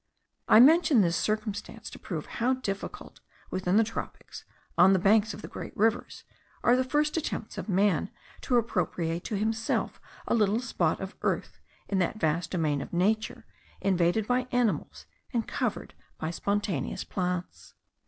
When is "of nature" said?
12.81-13.45